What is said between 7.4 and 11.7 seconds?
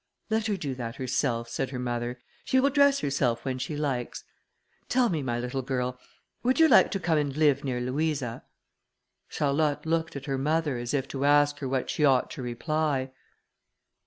near Louisa?" Charlotte looked at her mother, as if to ask her